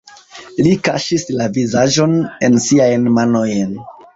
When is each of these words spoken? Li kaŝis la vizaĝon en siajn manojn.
Li 0.67 0.71
kaŝis 0.87 1.27
la 1.41 1.47
vizaĝon 1.57 2.17
en 2.49 2.59
siajn 2.67 3.07
manojn. 3.19 3.79